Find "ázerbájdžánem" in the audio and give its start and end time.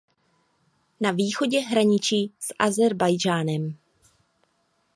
2.59-3.75